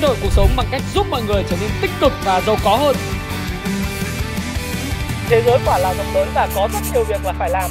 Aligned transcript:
thay 0.00 0.08
đổi 0.08 0.16
cuộc 0.22 0.32
sống 0.32 0.48
bằng 0.56 0.66
cách 0.70 0.82
giúp 0.94 1.06
mọi 1.10 1.22
người 1.22 1.44
trở 1.50 1.56
nên 1.60 1.70
tích 1.80 1.90
cực 2.00 2.12
và 2.24 2.40
giàu 2.40 2.56
có 2.64 2.76
hơn. 2.76 2.96
Thế 5.28 5.42
giới 5.46 5.58
quả 5.66 5.78
là 5.78 5.94
rộng 5.94 6.14
lớn 6.14 6.28
và 6.34 6.48
có 6.54 6.68
rất 6.72 6.78
nhiều 6.94 7.04
việc 7.04 7.24
là 7.24 7.32
phải 7.38 7.50
làm. 7.50 7.70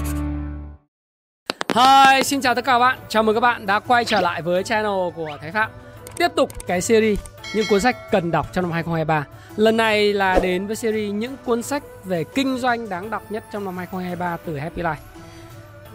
Hi, 1.76 2.24
xin 2.24 2.42
chào 2.42 2.56
tất 2.56 2.66
cả 2.66 2.72
các 2.72 2.80
bạn. 2.80 3.00
Chào 3.10 3.24
mừng 3.24 3.36
các 3.36 3.40
bạn 3.40 3.66
đã 3.66 3.80
quay 3.80 4.06
trở 4.06 4.22
lại 4.22 4.42
với 4.42 4.64
channel 4.64 5.10
của 5.16 5.38
Thái 5.42 5.52
Phạm. 5.52 5.72
Tiếp 6.18 6.28
tục 6.36 6.68
cái 6.68 6.82
series 6.82 7.20
những 7.56 7.66
cuốn 7.70 7.82
sách 7.82 8.12
cần 8.12 8.32
đọc 8.32 8.48
trong 8.54 8.64
năm 8.64 8.72
2023. 8.72 9.26
Lần 9.56 9.78
này 9.78 10.14
là 10.14 10.40
đến 10.40 10.68
với 10.68 10.76
series 10.76 11.14
những 11.14 11.36
cuốn 11.46 11.64
sách 11.64 11.84
về 12.04 12.24
kinh 12.24 12.58
doanh 12.58 12.90
đáng 12.90 13.10
đọc 13.10 13.24
nhất 13.30 13.44
trong 13.54 13.66
năm 13.66 13.78
2023 13.78 14.38
từ 14.46 14.58
Happy 14.58 14.82
Life. 14.82 14.96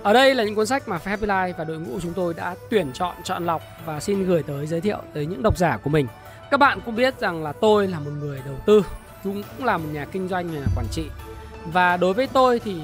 Ở 0.02 0.12
đây 0.12 0.34
là 0.34 0.44
những 0.44 0.54
cuốn 0.54 0.66
sách 0.66 0.88
mà 0.88 0.98
Happy 1.04 1.26
Life 1.26 1.52
và 1.58 1.64
đội 1.64 1.78
ngũ 1.78 2.00
chúng 2.02 2.12
tôi 2.12 2.34
đã 2.34 2.54
tuyển 2.70 2.90
chọn, 2.92 3.16
chọn 3.24 3.46
lọc 3.46 3.62
và 3.84 4.00
xin 4.00 4.26
gửi 4.26 4.42
tới 4.42 4.66
giới 4.66 4.80
thiệu 4.80 4.98
tới 5.14 5.26
những 5.26 5.42
độc 5.42 5.58
giả 5.58 5.78
của 5.82 5.90
mình. 5.90 6.06
Các 6.52 6.58
bạn 6.58 6.78
cũng 6.84 6.96
biết 6.96 7.20
rằng 7.20 7.42
là 7.42 7.52
tôi 7.52 7.88
là 7.88 8.00
một 8.00 8.10
người 8.20 8.40
đầu 8.44 8.54
tư, 8.66 8.84
cũng 9.24 9.42
là 9.64 9.78
một 9.78 9.88
nhà 9.92 10.04
kinh 10.04 10.28
doanh, 10.28 10.52
nhà 10.52 10.60
quản 10.76 10.86
trị. 10.90 11.04
Và 11.72 11.96
đối 11.96 12.14
với 12.14 12.26
tôi 12.32 12.58
thì 12.58 12.76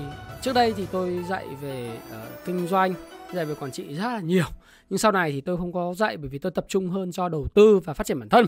trước 0.43 0.53
đây 0.53 0.75
thì 0.77 0.87
tôi 0.93 1.25
dạy 1.29 1.47
về 1.63 1.91
uh, 2.11 2.45
kinh 2.45 2.67
doanh, 2.67 2.95
dạy 3.35 3.45
về 3.45 3.55
quản 3.55 3.71
trị 3.71 3.95
rất 3.95 4.05
là 4.05 4.21
nhiều. 4.21 4.45
Nhưng 4.91 4.99
sau 4.99 5.13
này 5.13 5.33
thì 5.33 5.41
tôi 5.41 5.57
không 5.57 5.73
có 5.73 5.95
dạy 5.95 6.17
bởi 6.17 6.29
vì 6.29 6.39
tôi 6.39 6.53
tập 6.53 6.65
trung 6.69 6.91
hơn 6.91 7.13
cho 7.13 7.29
đầu 7.29 7.47
tư 7.55 7.81
và 7.85 7.95
phát 7.95 8.07
triển 8.07 8.19
bản 8.19 8.29
thân. 8.29 8.47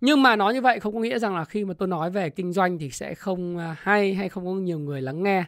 Nhưng 0.00 0.22
mà 0.22 0.36
nói 0.36 0.54
như 0.54 0.60
vậy 0.60 0.80
không 0.80 0.94
có 0.94 1.00
nghĩa 1.00 1.18
rằng 1.18 1.36
là 1.36 1.44
khi 1.44 1.64
mà 1.64 1.74
tôi 1.74 1.88
nói 1.88 2.10
về 2.10 2.30
kinh 2.30 2.52
doanh 2.52 2.78
thì 2.78 2.90
sẽ 2.90 3.14
không 3.14 3.58
ờ, 3.58 3.74
hay 3.78 4.14
hay 4.14 4.28
không 4.28 4.46
có 4.46 4.52
nhiều 4.52 4.78
người 4.78 5.02
lắng 5.02 5.22
nghe 5.22 5.44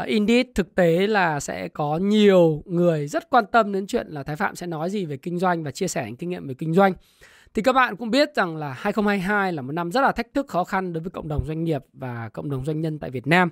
uh, 0.00 0.06
Indeed 0.06 0.46
thực 0.54 0.74
tế 0.74 1.06
là 1.06 1.40
sẽ 1.40 1.68
có 1.68 1.96
nhiều 1.96 2.62
người 2.66 3.08
rất 3.08 3.30
quan 3.30 3.44
tâm 3.46 3.72
đến 3.72 3.86
chuyện 3.86 4.06
là 4.08 4.22
Thái 4.22 4.36
Phạm 4.36 4.56
sẽ 4.56 4.66
nói 4.66 4.90
gì 4.90 5.04
về 5.04 5.16
kinh 5.16 5.38
doanh 5.38 5.64
và 5.64 5.70
chia 5.70 5.88
sẻ 5.88 6.04
những 6.06 6.16
kinh 6.16 6.30
nghiệm 6.30 6.48
về 6.48 6.54
kinh 6.54 6.74
doanh. 6.74 6.92
Thì 7.56 7.62
các 7.62 7.72
bạn 7.72 7.96
cũng 7.96 8.10
biết 8.10 8.34
rằng 8.34 8.56
là 8.56 8.72
2022 8.72 9.52
là 9.52 9.62
một 9.62 9.72
năm 9.72 9.92
rất 9.92 10.00
là 10.00 10.12
thách 10.12 10.34
thức 10.34 10.48
khó 10.48 10.64
khăn 10.64 10.92
đối 10.92 11.02
với 11.02 11.10
cộng 11.10 11.28
đồng 11.28 11.46
doanh 11.46 11.64
nghiệp 11.64 11.84
và 11.92 12.28
cộng 12.28 12.50
đồng 12.50 12.64
doanh 12.64 12.80
nhân 12.80 12.98
tại 12.98 13.10
Việt 13.10 13.26
Nam. 13.26 13.50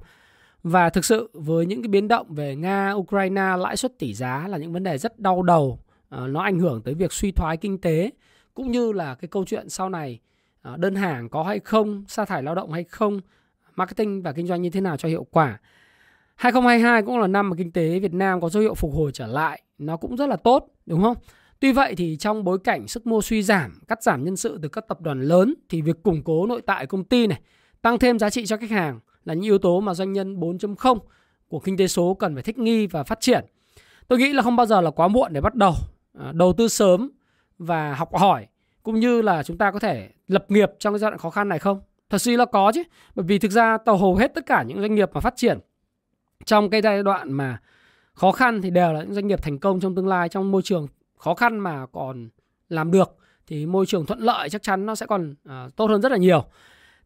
Và 0.62 0.90
thực 0.90 1.04
sự 1.04 1.30
với 1.32 1.66
những 1.66 1.82
cái 1.82 1.88
biến 1.88 2.08
động 2.08 2.34
về 2.34 2.56
Nga, 2.56 2.92
Ukraine, 2.92 3.56
lãi 3.58 3.76
suất 3.76 3.98
tỷ 3.98 4.14
giá 4.14 4.48
là 4.48 4.58
những 4.58 4.72
vấn 4.72 4.82
đề 4.82 4.98
rất 4.98 5.18
đau 5.18 5.42
đầu. 5.42 5.78
Ờ, 6.08 6.26
nó 6.26 6.40
ảnh 6.40 6.58
hưởng 6.58 6.82
tới 6.82 6.94
việc 6.94 7.12
suy 7.12 7.32
thoái 7.32 7.56
kinh 7.56 7.80
tế 7.80 8.10
cũng 8.54 8.70
như 8.70 8.92
là 8.92 9.14
cái 9.14 9.28
câu 9.28 9.44
chuyện 9.44 9.68
sau 9.68 9.88
này 9.88 10.20
ờ, 10.62 10.76
đơn 10.76 10.94
hàng 10.94 11.28
có 11.28 11.42
hay 11.42 11.58
không, 11.58 12.04
sa 12.08 12.24
thải 12.24 12.42
lao 12.42 12.54
động 12.54 12.72
hay 12.72 12.84
không, 12.84 13.20
marketing 13.76 14.22
và 14.22 14.32
kinh 14.32 14.46
doanh 14.46 14.62
như 14.62 14.70
thế 14.70 14.80
nào 14.80 14.96
cho 14.96 15.08
hiệu 15.08 15.26
quả 15.30 15.58
2022 16.34 17.02
cũng 17.02 17.18
là 17.18 17.26
năm 17.26 17.50
mà 17.50 17.56
kinh 17.56 17.72
tế 17.72 17.98
Việt 17.98 18.14
Nam 18.14 18.40
có 18.40 18.48
dấu 18.48 18.60
hiệu 18.60 18.74
phục 18.74 18.94
hồi 18.94 19.10
trở 19.14 19.26
lại, 19.26 19.62
nó 19.78 19.96
cũng 19.96 20.16
rất 20.16 20.28
là 20.28 20.36
tốt, 20.36 20.68
đúng 20.86 21.02
không? 21.02 21.16
Tuy 21.64 21.72
vậy 21.72 21.94
thì 21.94 22.16
trong 22.16 22.44
bối 22.44 22.58
cảnh 22.64 22.88
sức 22.88 23.06
mua 23.06 23.22
suy 23.22 23.42
giảm, 23.42 23.80
cắt 23.88 24.02
giảm 24.02 24.24
nhân 24.24 24.36
sự 24.36 24.58
từ 24.62 24.68
các 24.68 24.88
tập 24.88 25.00
đoàn 25.00 25.22
lớn 25.22 25.54
thì 25.68 25.82
việc 25.82 26.02
củng 26.02 26.22
cố 26.24 26.46
nội 26.46 26.62
tại 26.66 26.86
công 26.86 27.04
ty 27.04 27.26
này, 27.26 27.40
tăng 27.82 27.98
thêm 27.98 28.18
giá 28.18 28.30
trị 28.30 28.46
cho 28.46 28.56
khách 28.56 28.70
hàng 28.70 29.00
là 29.24 29.34
những 29.34 29.42
yếu 29.42 29.58
tố 29.58 29.80
mà 29.80 29.94
doanh 29.94 30.12
nhân 30.12 30.40
4.0 30.40 30.98
của 31.48 31.58
kinh 31.58 31.76
tế 31.76 31.86
số 31.86 32.14
cần 32.14 32.34
phải 32.34 32.42
thích 32.42 32.58
nghi 32.58 32.86
và 32.86 33.02
phát 33.02 33.20
triển. 33.20 33.44
Tôi 34.08 34.18
nghĩ 34.18 34.32
là 34.32 34.42
không 34.42 34.56
bao 34.56 34.66
giờ 34.66 34.80
là 34.80 34.90
quá 34.90 35.08
muộn 35.08 35.32
để 35.32 35.40
bắt 35.40 35.54
đầu 35.54 35.74
à, 36.18 36.32
đầu 36.32 36.52
tư 36.52 36.68
sớm 36.68 37.10
và 37.58 37.94
học 37.94 38.16
hỏi 38.16 38.46
cũng 38.82 39.00
như 39.00 39.22
là 39.22 39.42
chúng 39.42 39.58
ta 39.58 39.70
có 39.70 39.78
thể 39.78 40.08
lập 40.28 40.44
nghiệp 40.48 40.70
trong 40.78 40.94
cái 40.94 40.98
giai 40.98 41.10
đoạn 41.10 41.18
khó 41.18 41.30
khăn 41.30 41.48
này 41.48 41.58
không? 41.58 41.80
Thật 42.10 42.18
sự 42.18 42.36
là 42.36 42.44
có 42.44 42.72
chứ, 42.74 42.82
bởi 43.14 43.26
vì 43.28 43.38
thực 43.38 43.50
ra 43.50 43.78
tàu 43.78 43.96
hầu 43.96 44.16
hết 44.16 44.34
tất 44.34 44.46
cả 44.46 44.62
những 44.62 44.80
doanh 44.80 44.94
nghiệp 44.94 45.10
mà 45.14 45.20
phát 45.20 45.36
triển 45.36 45.58
trong 46.44 46.70
cái 46.70 46.82
giai 46.82 47.02
đoạn 47.02 47.32
mà 47.32 47.58
khó 48.12 48.32
khăn 48.32 48.62
thì 48.62 48.70
đều 48.70 48.92
là 48.92 49.02
những 49.02 49.14
doanh 49.14 49.26
nghiệp 49.26 49.42
thành 49.42 49.58
công 49.58 49.80
trong 49.80 49.94
tương 49.94 50.08
lai 50.08 50.28
trong 50.28 50.50
môi 50.50 50.62
trường 50.62 50.86
khó 51.24 51.34
khăn 51.34 51.58
mà 51.58 51.86
còn 51.92 52.28
làm 52.68 52.90
được 52.90 53.16
thì 53.46 53.66
môi 53.66 53.86
trường 53.86 54.06
thuận 54.06 54.20
lợi 54.20 54.48
chắc 54.50 54.62
chắn 54.62 54.86
nó 54.86 54.94
sẽ 54.94 55.06
còn 55.06 55.34
uh, 55.48 55.76
tốt 55.76 55.86
hơn 55.86 56.02
rất 56.02 56.12
là 56.12 56.18
nhiều. 56.18 56.44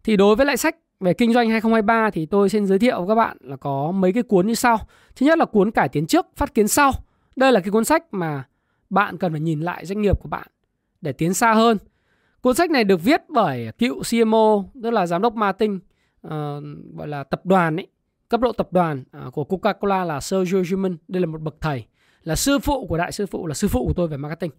Thì 0.05 0.17
đối 0.17 0.37
với 0.37 0.47
lại 0.47 0.57
sách 0.57 0.77
về 1.01 1.15
kinh 1.15 1.33
doanh 1.33 1.51
2023 1.51 2.11
thì 2.11 2.27
tôi 2.27 2.49
xin 2.49 2.67
giới 2.67 2.79
thiệu 2.79 2.99
với 2.99 3.09
các 3.09 3.15
bạn 3.15 3.37
là 3.41 3.57
có 3.57 3.93
mấy 3.93 4.13
cái 4.13 4.23
cuốn 4.23 4.47
như 4.47 4.55
sau. 4.55 4.79
Thứ 5.17 5.27
nhất 5.27 5.39
là 5.39 5.45
cuốn 5.45 5.71
cải 5.71 5.89
tiến 5.89 6.07
trước, 6.07 6.27
phát 6.37 6.55
kiến 6.55 6.69
sau. 6.69 6.93
Đây 7.37 7.53
là 7.53 7.61
cái 7.61 7.71
cuốn 7.71 7.85
sách 7.85 8.05
mà 8.11 8.45
bạn 8.91 9.19
cần 9.19 9.33
phải 9.33 9.41
nhìn 9.41 9.61
lại 9.61 9.87
doanh 9.87 10.03
nghiệp 10.03 10.21
của 10.23 10.29
bạn 10.29 10.47
để 11.01 11.13
tiến 11.13 11.35
xa 11.35 11.53
hơn. 11.53 11.79
Cuốn 12.41 12.55
sách 12.55 12.71
này 12.71 12.85
được 12.85 13.03
viết 13.03 13.23
bởi 13.29 13.73
cựu 13.79 14.03
CMO, 14.11 14.65
tức 14.83 14.91
là 14.91 15.07
giám 15.07 15.23
đốc 15.23 15.35
marketing 15.35 15.81
uh, 16.27 16.31
gọi 16.97 17.09
là 17.09 17.25
tập 17.25 17.47
đoàn 17.47 17.77
ấy 17.77 17.87
cấp 18.29 18.41
độ 18.41 18.53
tập 18.53 18.69
đoàn 18.71 19.05
uh, 19.27 19.35
của 19.35 19.45
Coca-Cola 19.45 20.05
là 20.05 20.21
Sergio 20.21 20.63
Schumann 20.65 20.97
đây 21.09 21.21
là 21.21 21.27
một 21.27 21.41
bậc 21.41 21.55
thầy 21.61 21.87
là 22.29 22.37
sư 22.37 22.59
phụ 22.59 22.87
của 22.87 22.99
đại 22.99 23.13
sư 23.13 23.27
phụ 23.27 23.47
là 23.47 23.55
sư 23.55 23.69
phụ 23.69 23.87
của 23.87 23.93
tôi 23.93 24.09
về 24.09 24.17
marketing. 24.17 24.51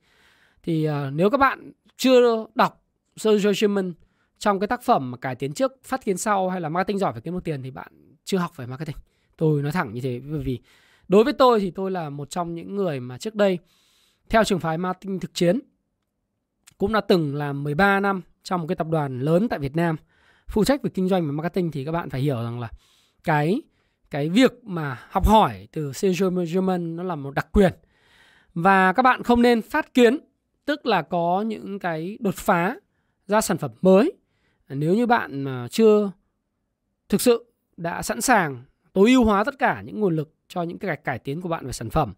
Thì 0.64 0.90
uh, 0.90 0.94
nếu 1.14 1.30
các 1.30 1.38
bạn 1.38 1.72
chưa 1.98 2.46
đọc 2.56 2.84
Sergio 3.18 3.54
Schumann 3.54 3.94
trong 4.40 4.60
cái 4.60 4.68
tác 4.68 4.84
phẩm 4.84 5.12
mà 5.12 5.18
cải 5.18 5.36
tiến 5.36 5.54
trước 5.54 5.74
phát 5.84 6.06
kiến 6.06 6.18
sau 6.18 6.50
hay 6.50 6.62
là 6.62 6.70
marketing 6.70 7.00
giỏi 7.00 7.12
phải 7.14 7.22
kiếm 7.22 7.34
được 7.34 7.44
tiền 7.44 7.64
thì 7.64 7.72
bạn 7.72 7.88
chưa 8.24 8.38
học 8.38 8.52
về 8.56 8.66
marketing. 8.66 8.96
Tôi 9.38 9.62
nói 9.62 9.72
thẳng 9.72 9.94
như 9.94 10.02
thế 10.02 10.20
bởi 10.20 10.40
vì 10.40 10.60
đối 11.08 11.24
với 11.24 11.34
tôi 11.34 11.60
thì 11.60 11.72
tôi 11.72 11.92
là 11.92 12.10
một 12.10 12.30
trong 12.30 12.56
những 12.56 12.76
người 12.76 13.00
mà 13.00 13.18
trước 13.18 13.36
đây 13.36 13.60
theo 14.30 14.44
trường 14.44 14.60
phái 14.60 14.78
marketing 14.78 15.20
thực 15.20 15.34
chiến 15.34 15.60
cũng 16.78 16.94
đã 16.94 17.02
từng 17.02 17.36
làm 17.36 17.64
13 17.64 18.00
năm 18.00 18.22
trong 18.44 18.62
một 18.62 18.68
cái 18.68 18.76
tập 18.76 18.88
đoàn 18.90 19.20
lớn 19.20 19.48
tại 19.50 19.60
Việt 19.60 19.76
Nam 19.76 19.96
phụ 20.48 20.64
trách 20.64 20.84
về 20.84 20.90
kinh 20.94 21.08
doanh 21.08 21.26
và 21.26 21.32
marketing 21.32 21.72
thì 21.72 21.86
các 21.86 21.92
bạn 21.92 22.10
phải 22.10 22.22
hiểu 22.22 22.44
rằng 22.44 22.60
là 22.60 22.70
cái 23.24 23.62
cái 24.12 24.30
việc 24.30 24.64
mà 24.64 25.00
học 25.10 25.28
hỏi 25.28 25.68
từ 25.72 25.94
Sergio 25.94 26.30
German 26.54 26.96
nó 26.96 27.04
là 27.04 27.16
một 27.16 27.32
đặc 27.32 27.48
quyền. 27.52 27.74
Và 28.54 28.94
các 28.94 29.04
bạn 29.04 29.24
không 29.24 29.42
nên 29.42 29.62
phát 29.62 29.94
kiến, 29.94 30.18
tức 30.66 30.86
là 30.86 31.02
có 31.02 31.42
những 31.48 31.80
cái 31.80 32.18
đột 32.20 32.36
phá 32.36 32.76
ra 33.28 33.42
sản 33.42 33.58
phẩm 33.58 33.72
mới. 33.82 34.12
Nếu 34.70 34.96
như 34.96 35.06
bạn 35.06 35.42
mà 35.42 35.68
chưa 35.72 36.12
thực 37.10 37.22
sự 37.22 37.54
đã 37.78 38.02
sẵn 38.02 38.22
sàng, 38.22 38.64
tối 38.94 39.10
ưu 39.10 39.26
hóa 39.26 39.44
tất 39.44 39.60
cả 39.60 39.82
những 39.86 40.00
nguồn 40.00 40.16
lực 40.16 40.34
cho 40.48 40.64
những 40.64 40.78
cái 40.78 40.98
cải 40.98 41.20
tiến 41.20 41.42
của 41.42 41.50
bạn 41.50 41.66
về 41.66 41.72
sản 41.72 41.90
phẩm. 41.90 42.14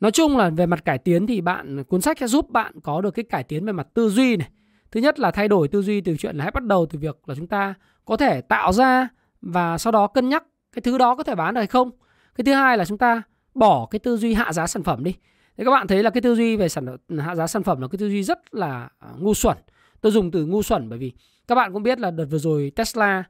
Nói 0.00 0.10
chung 0.10 0.36
là 0.36 0.50
về 0.50 0.66
mặt 0.66 0.84
cải 0.84 0.98
tiến 0.98 1.26
thì 1.26 1.40
bạn, 1.40 1.84
cuốn 1.84 2.00
sách 2.00 2.18
sẽ 2.18 2.26
giúp 2.26 2.50
bạn 2.50 2.80
có 2.80 3.00
được 3.00 3.10
cái 3.10 3.24
cải 3.24 3.44
tiến 3.44 3.64
về 3.64 3.72
mặt 3.72 3.88
tư 3.94 4.08
duy 4.08 4.36
này. 4.36 4.48
Thứ 4.90 5.00
nhất 5.00 5.18
là 5.18 5.30
thay 5.30 5.48
đổi 5.48 5.68
tư 5.68 5.82
duy 5.82 6.00
từ 6.00 6.16
chuyện 6.16 6.36
là 6.36 6.44
hãy 6.44 6.50
bắt 6.50 6.64
đầu 6.64 6.86
từ 6.86 6.98
việc 6.98 7.28
là 7.28 7.34
chúng 7.34 7.46
ta 7.46 7.74
có 8.04 8.16
thể 8.16 8.40
tạo 8.40 8.72
ra 8.72 9.08
và 9.42 9.78
sau 9.78 9.92
đó 9.92 10.06
cân 10.06 10.28
nhắc 10.28 10.44
cái 10.72 10.82
thứ 10.82 10.98
đó 10.98 11.14
có 11.14 11.22
thể 11.22 11.34
bán 11.34 11.54
được 11.54 11.60
hay 11.60 11.66
không. 11.66 11.90
Cái 12.34 12.44
thứ 12.44 12.52
hai 12.52 12.78
là 12.78 12.84
chúng 12.84 12.98
ta 12.98 13.22
bỏ 13.54 13.86
cái 13.90 13.98
tư 13.98 14.16
duy 14.16 14.34
hạ 14.34 14.52
giá 14.52 14.66
sản 14.66 14.82
phẩm 14.82 15.04
đi. 15.04 15.14
Thế 15.56 15.64
các 15.64 15.70
bạn 15.70 15.86
thấy 15.86 16.02
là 16.02 16.10
cái 16.10 16.20
tư 16.20 16.34
duy 16.34 16.56
về 16.56 16.68
sản 16.68 16.96
hạ 17.18 17.34
giá 17.34 17.46
sản 17.46 17.62
phẩm 17.62 17.80
là 17.80 17.88
cái 17.88 17.98
tư 17.98 18.08
duy 18.08 18.22
rất 18.22 18.54
là 18.54 18.88
à, 18.98 19.08
ngu 19.18 19.34
xuẩn. 19.34 19.56
Tôi 20.00 20.12
dùng 20.12 20.30
từ 20.30 20.46
ngu 20.46 20.62
xuẩn 20.62 20.88
bởi 20.88 20.98
vì 20.98 21.12
các 21.48 21.54
bạn 21.54 21.72
cũng 21.72 21.82
biết 21.82 22.00
là 22.00 22.10
đợt 22.10 22.24
vừa 22.24 22.38
rồi 22.38 22.72
Tesla 22.76 23.24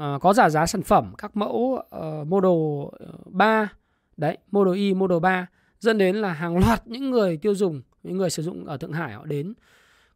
uh, 0.00 0.04
có 0.20 0.32
giả 0.32 0.50
giá 0.50 0.66
sản 0.66 0.82
phẩm 0.82 1.12
các 1.18 1.36
mẫu 1.36 1.82
uh, 1.96 2.26
Model 2.26 2.50
ờ, 2.92 3.12
3 3.26 3.68
đấy, 4.16 4.38
Model 4.50 4.76
Y, 4.76 4.94
Model 4.94 5.18
3 5.18 5.46
dẫn 5.80 5.98
đến 5.98 6.16
là 6.16 6.32
hàng 6.32 6.58
loạt 6.58 6.86
những 6.86 7.10
người 7.10 7.36
tiêu 7.36 7.54
dùng, 7.54 7.82
những 8.02 8.16
người 8.16 8.30
sử 8.30 8.42
dụng 8.42 8.66
ở 8.66 8.76
Thượng 8.76 8.92
Hải 8.92 9.12
họ 9.12 9.24
đến 9.24 9.54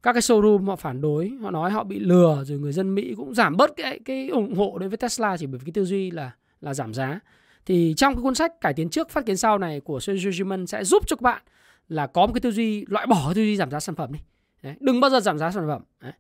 các 0.03 0.13
cái 0.13 0.21
showroom 0.21 0.65
họ 0.67 0.77
phản 0.77 1.01
đối 1.01 1.33
họ 1.43 1.51
nói 1.51 1.71
họ 1.71 1.85
bị 1.85 1.99
lừa 1.99 2.45
rồi 2.45 2.59
người 2.59 2.73
dân 2.73 2.95
Mỹ 2.95 3.15
cũng 3.17 3.35
giảm 3.35 3.57
bớt 3.57 3.71
cái 3.77 4.01
cái 4.05 4.29
ủng 4.29 4.55
hộ 4.55 4.79
đối 4.79 4.89
với 4.89 4.97
Tesla 4.97 5.37
chỉ 5.37 5.47
bởi 5.47 5.59
vì 5.59 5.65
cái 5.65 5.73
tư 5.73 5.85
duy 5.85 6.11
là 6.11 6.31
là 6.65 6.75
giảm 6.75 6.95
giá. 6.95 7.21
Thì 7.67 7.95
trong 7.97 8.15
cái 8.15 8.23
cuốn 8.23 8.35
sách 8.35 8.61
cải 8.61 8.75
tiến 8.75 8.89
trước 8.89 9.11
phát 9.11 9.27
kiến 9.27 9.37
sau 9.37 9.59
này 9.59 9.81
của 9.81 10.01
Sergio 10.01 10.57
sẽ 10.69 10.85
giúp 10.85 11.03
cho 11.07 11.17
các 11.17 11.23
bạn 11.23 11.43
là 11.89 12.07
có 12.07 12.27
một 12.27 12.33
cái 12.33 12.41
tư 12.41 12.51
duy 12.51 12.85
loại 12.89 13.07
bỏ 13.07 13.23
cái 13.27 13.35
tư 13.35 13.43
duy 13.43 13.57
giảm 13.57 13.71
giá 13.71 13.81
sản 13.81 13.95
phẩm 13.95 14.13
đi. 14.13 14.19
Đấy, 14.63 14.75
đừng 14.81 15.01
bao 15.01 15.11
giờ 15.11 15.21
giảm 15.21 15.39
giá 15.39 15.51
sản 15.51 15.65
phẩm. 15.69 15.83
Đấy. 16.01 16.13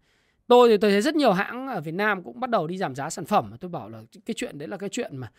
tôi 0.46 0.68
thì 0.68 0.76
tôi 0.76 0.90
thấy 0.90 1.02
rất 1.02 1.16
nhiều 1.16 1.32
hãng 1.32 1.68
ở 1.68 1.80
Việt 1.80 1.94
Nam 1.94 2.22
cũng 2.22 2.40
bắt 2.40 2.50
đầu 2.50 2.66
đi 2.66 2.78
giảm 2.78 2.94
giá 2.94 3.10
sản 3.10 3.24
phẩm 3.24 3.52
tôi 3.60 3.70
bảo 3.70 3.88
là 3.88 4.02
cái 4.26 4.34
chuyện 4.34 4.58
đấy 4.58 4.68
là 4.68 4.76
cái 4.76 4.88
chuyện 4.88 5.16
mà 5.16 5.30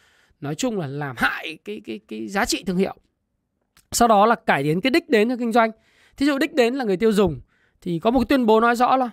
nói 0.42 0.56
chung 0.56 0.80
là 0.80 0.88
làm 0.88 1.16
hại 1.18 1.58
cái 1.66 1.82
cái 1.86 2.00
cái 2.08 2.28
giá 2.28 2.46
trị 2.46 2.64
thương 2.64 2.78
hiệu. 2.78 2.96
Sau 3.92 4.08
đó 4.08 4.26
là 4.26 4.36
cải 4.36 4.64
tiến 4.64 4.82
cái 4.82 4.92
đích 4.92 5.10
đến 5.10 5.30
cho 5.30 5.36
kinh 5.38 5.52
doanh. 5.52 5.72
Thí 6.18 6.26
dụ 6.26 6.38
đích 6.38 6.54
đến 6.54 6.76
là 6.76 6.84
người 6.86 6.98
tiêu 6.98 7.12
dùng 7.12 7.42
thì 7.82 8.00
có 8.00 8.12
một 8.12 8.20
cái 8.20 8.26
tuyên 8.26 8.46
bố 8.46 8.60
nói 8.60 8.76
rõ 8.76 8.98
là 8.98 9.10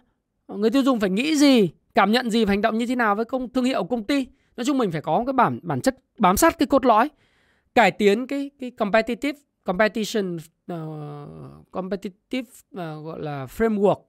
người 0.48 0.70
tiêu 0.70 0.82
dùng 0.82 1.00
phải 1.00 1.10
nghĩ 1.10 1.36
gì 1.36 1.70
cảm 1.94 2.12
nhận 2.12 2.30
gì 2.30 2.44
và 2.44 2.50
hành 2.50 2.60
động 2.60 2.78
như 2.78 2.86
thế 2.86 2.96
nào 2.96 3.14
với 3.14 3.24
công 3.24 3.52
thương 3.52 3.64
hiệu 3.64 3.84
công 3.84 4.04
ty 4.04 4.26
nói 4.56 4.64
chung 4.64 4.78
mình 4.78 4.90
phải 4.90 5.00
có 5.00 5.24
cái 5.26 5.32
bản 5.32 5.58
bản 5.62 5.80
chất 5.80 5.96
bám 6.18 6.36
sát 6.36 6.58
cái 6.58 6.66
cốt 6.66 6.84
lõi 6.84 7.08
cải 7.74 7.90
tiến 7.90 8.26
cái 8.26 8.50
cái 8.60 8.70
competitive 8.70 9.38
competition 9.64 10.36
uh, 10.72 11.70
competitive 11.70 12.50
uh, 12.74 13.04
gọi 13.04 13.20
là 13.20 13.46
framework 13.46 14.00